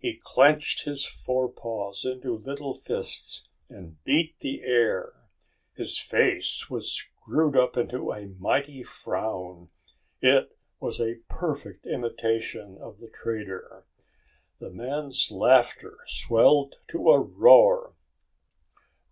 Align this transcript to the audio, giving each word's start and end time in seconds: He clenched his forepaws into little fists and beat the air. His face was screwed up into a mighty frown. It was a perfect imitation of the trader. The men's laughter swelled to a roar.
He 0.00 0.18
clenched 0.20 0.82
his 0.82 1.06
forepaws 1.06 2.04
into 2.04 2.36
little 2.36 2.74
fists 2.74 3.48
and 3.68 4.02
beat 4.02 4.36
the 4.40 4.62
air. 4.64 5.12
His 5.76 5.96
face 5.96 6.68
was 6.68 6.90
screwed 6.92 7.56
up 7.56 7.76
into 7.76 8.10
a 8.10 8.26
mighty 8.26 8.82
frown. 8.82 9.68
It 10.20 10.58
was 10.80 11.00
a 11.00 11.20
perfect 11.28 11.86
imitation 11.86 12.78
of 12.78 12.98
the 12.98 13.10
trader. 13.10 13.84
The 14.58 14.70
men's 14.70 15.30
laughter 15.30 15.98
swelled 16.08 16.74
to 16.88 17.08
a 17.12 17.20
roar. 17.20 17.92